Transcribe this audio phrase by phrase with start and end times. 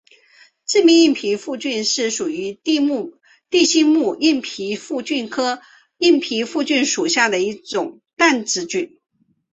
[0.65, 5.61] 致密硬皮腹菌是属于地星目硬皮腹菌科
[5.99, 8.99] 硬皮腹菌属的一种担子菌。